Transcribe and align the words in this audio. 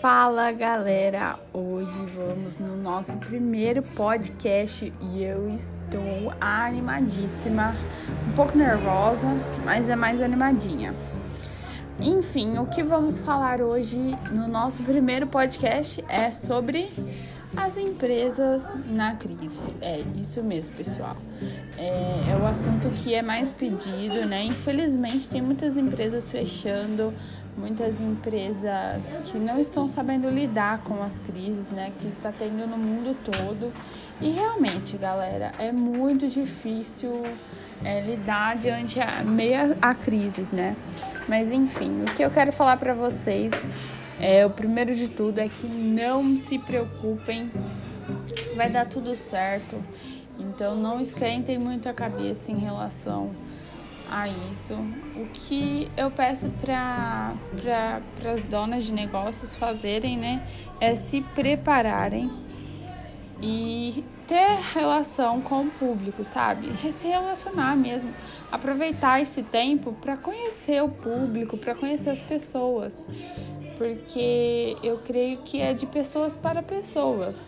Fala 0.00 0.52
galera, 0.52 1.40
hoje 1.52 1.98
vamos 2.14 2.56
no 2.56 2.76
nosso 2.76 3.16
primeiro 3.16 3.82
podcast 3.82 4.92
e 5.00 5.24
eu 5.24 5.52
estou 5.52 6.32
animadíssima, 6.40 7.74
um 8.28 8.32
pouco 8.36 8.56
nervosa, 8.56 9.26
mas 9.64 9.88
é 9.88 9.96
mais 9.96 10.20
animadinha. 10.20 10.94
Enfim, 12.00 12.58
o 12.58 12.66
que 12.66 12.80
vamos 12.80 13.18
falar 13.18 13.60
hoje 13.60 13.98
no 14.30 14.46
nosso 14.46 14.84
primeiro 14.84 15.26
podcast 15.26 16.04
é 16.08 16.30
sobre 16.30 16.92
as 17.56 17.76
empresas 17.76 18.62
na 18.86 19.16
crise. 19.16 19.64
É 19.80 20.04
isso 20.14 20.44
mesmo, 20.44 20.76
pessoal. 20.76 21.16
É, 21.76 22.30
é 22.30 22.38
o 22.40 22.46
assunto 22.46 22.88
que 22.90 23.14
é 23.14 23.22
mais 23.22 23.50
pedido, 23.50 24.24
né? 24.26 24.44
Infelizmente, 24.44 25.28
tem 25.28 25.42
muitas 25.42 25.76
empresas 25.76 26.30
fechando, 26.30 27.12
muitas 27.58 28.00
empresas 28.00 29.06
que 29.24 29.38
não 29.38 29.60
estão 29.60 29.88
sabendo 29.88 30.30
lidar 30.30 30.78
com 30.82 31.02
as 31.02 31.14
crises, 31.16 31.70
né, 31.70 31.92
que 31.98 32.06
está 32.06 32.30
tendo 32.30 32.66
no 32.66 32.78
mundo 32.78 33.16
todo. 33.24 33.72
E 34.20 34.30
realmente, 34.30 34.96
galera, 34.96 35.52
é 35.58 35.72
muito 35.72 36.28
difícil 36.28 37.22
é, 37.84 38.00
lidar 38.00 38.56
diante 38.56 39.00
a 39.00 39.22
meia 39.24 39.76
a 39.82 39.94
crises, 39.94 40.52
né? 40.52 40.76
Mas 41.28 41.50
enfim, 41.52 42.02
o 42.02 42.04
que 42.14 42.24
eu 42.24 42.30
quero 42.30 42.52
falar 42.52 42.76
para 42.76 42.94
vocês 42.94 43.52
é 44.20 44.46
o 44.46 44.50
primeiro 44.50 44.94
de 44.94 45.08
tudo 45.08 45.38
é 45.40 45.48
que 45.48 45.70
não 45.72 46.36
se 46.36 46.58
preocupem, 46.58 47.50
vai 48.56 48.70
dar 48.70 48.86
tudo 48.86 49.14
certo. 49.14 49.76
Então 50.38 50.76
não 50.76 51.00
esquentem 51.00 51.58
muito 51.58 51.88
a 51.88 51.92
cabeça 51.92 52.52
em 52.52 52.58
relação 52.58 53.30
a 54.10 54.28
isso. 54.28 54.74
O 55.16 55.26
que 55.32 55.90
eu 55.96 56.10
peço 56.10 56.50
para 56.60 57.34
pra, 57.60 58.00
as 58.32 58.42
donas 58.42 58.84
de 58.84 58.92
negócios 58.92 59.56
fazerem, 59.56 60.16
né, 60.16 60.46
é 60.80 60.94
se 60.94 61.20
prepararem 61.20 62.30
e 63.40 64.04
ter 64.26 64.58
relação 64.74 65.40
com 65.40 65.62
o 65.62 65.70
público, 65.70 66.24
sabe? 66.24 66.70
Se 66.92 67.08
relacionar 67.08 67.76
mesmo, 67.76 68.12
aproveitar 68.52 69.20
esse 69.20 69.42
tempo 69.42 69.92
para 69.94 70.16
conhecer 70.16 70.82
o 70.82 70.88
público, 70.88 71.56
para 71.56 71.74
conhecer 71.74 72.10
as 72.10 72.20
pessoas, 72.20 72.98
porque 73.78 74.76
eu 74.82 74.98
creio 74.98 75.38
que 75.38 75.60
é 75.60 75.72
de 75.72 75.86
pessoas 75.86 76.36
para 76.36 76.62
pessoas. 76.62 77.40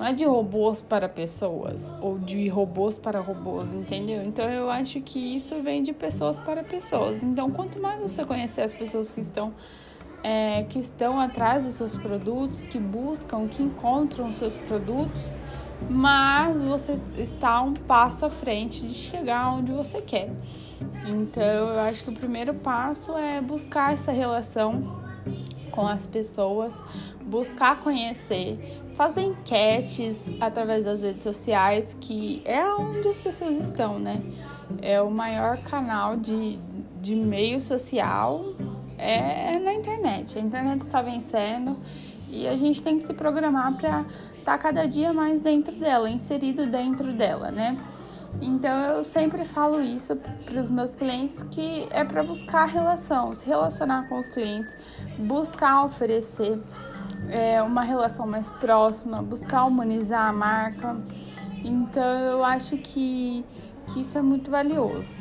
Não 0.00 0.06
é 0.06 0.14
de 0.14 0.24
robôs 0.24 0.80
para 0.80 1.10
pessoas 1.10 1.84
ou 2.00 2.18
de 2.18 2.48
robôs 2.48 2.96
para 2.96 3.20
robôs, 3.20 3.70
entendeu? 3.70 4.24
Então 4.24 4.48
eu 4.48 4.70
acho 4.70 4.98
que 5.02 5.18
isso 5.36 5.60
vem 5.60 5.82
de 5.82 5.92
pessoas 5.92 6.38
para 6.38 6.64
pessoas. 6.64 7.22
Então 7.22 7.50
quanto 7.50 7.78
mais 7.78 8.00
você 8.00 8.24
conhecer 8.24 8.62
as 8.62 8.72
pessoas 8.72 9.12
que 9.12 9.20
estão 9.20 9.52
é, 10.24 10.64
que 10.70 10.78
estão 10.78 11.20
atrás 11.20 11.64
dos 11.64 11.74
seus 11.74 11.94
produtos, 11.94 12.62
que 12.62 12.78
buscam, 12.78 13.46
que 13.46 13.62
encontram 13.62 14.30
os 14.30 14.36
seus 14.36 14.56
produtos, 14.56 15.38
mas 15.90 16.62
você 16.62 16.98
está 17.18 17.60
um 17.60 17.74
passo 17.74 18.24
à 18.24 18.30
frente 18.30 18.86
de 18.86 18.94
chegar 18.94 19.52
onde 19.52 19.70
você 19.70 20.00
quer. 20.00 20.30
Então 21.06 21.42
eu 21.42 21.80
acho 21.80 22.04
que 22.04 22.08
o 22.08 22.14
primeiro 22.14 22.54
passo 22.54 23.18
é 23.18 23.38
buscar 23.38 23.92
essa 23.92 24.12
relação 24.12 24.98
com 25.80 25.88
as 25.88 26.06
pessoas, 26.06 26.76
buscar 27.24 27.80
conhecer, 27.80 28.82
fazer 28.94 29.22
enquetes 29.22 30.20
através 30.38 30.84
das 30.84 31.02
redes 31.02 31.22
sociais, 31.22 31.96
que 31.98 32.42
é 32.44 32.62
onde 32.66 33.08
as 33.08 33.18
pessoas 33.18 33.56
estão, 33.56 33.98
né? 33.98 34.20
É 34.82 35.00
o 35.00 35.10
maior 35.10 35.56
canal 35.62 36.18
de, 36.18 36.58
de 37.00 37.14
meio 37.14 37.58
social 37.58 38.44
é 38.98 39.58
na 39.58 39.72
internet. 39.72 40.38
A 40.38 40.42
internet 40.42 40.82
está 40.82 41.00
vencendo 41.00 41.78
e 42.28 42.46
a 42.46 42.54
gente 42.56 42.82
tem 42.82 42.98
que 42.98 43.04
se 43.04 43.14
programar 43.14 43.74
para 43.78 44.04
estar 44.38 44.52
tá 44.52 44.58
cada 44.58 44.86
dia 44.86 45.14
mais 45.14 45.40
dentro 45.40 45.74
dela, 45.74 46.10
inserido 46.10 46.66
dentro 46.66 47.10
dela, 47.14 47.50
né? 47.50 47.78
Então 48.40 48.82
eu 48.86 49.04
sempre 49.04 49.44
falo 49.44 49.80
isso 49.82 50.16
para 50.16 50.60
os 50.60 50.70
meus 50.70 50.94
clientes 50.94 51.42
que 51.44 51.86
é 51.90 52.04
para 52.04 52.22
buscar 52.22 52.66
relação, 52.66 53.34
se 53.34 53.46
relacionar 53.46 54.08
com 54.08 54.18
os 54.18 54.28
clientes, 54.28 54.74
buscar 55.18 55.84
oferecer 55.84 56.58
é, 57.28 57.62
uma 57.62 57.82
relação 57.82 58.26
mais 58.26 58.50
próxima, 58.50 59.22
buscar 59.22 59.64
humanizar 59.64 60.28
a 60.28 60.32
marca. 60.32 60.96
Então 61.64 62.18
eu 62.20 62.44
acho 62.44 62.76
que, 62.78 63.44
que 63.88 64.00
isso 64.00 64.16
é 64.16 64.22
muito 64.22 64.50
valioso. 64.50 65.14